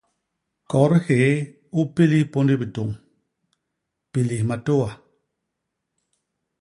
Kot 0.69 0.91
hyéé 1.05 1.29
u 1.79 1.81
pilis 1.95 2.25
pôndi 2.31 2.55
bitôñ; 2.61 2.89
pilis 4.11 4.43
matôa. 4.49 4.89